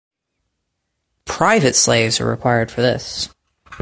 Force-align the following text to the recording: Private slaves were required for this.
Private 1.25 1.75
slaves 1.75 2.19
were 2.19 2.25
required 2.25 2.71
for 2.71 2.81
this. 2.81 3.29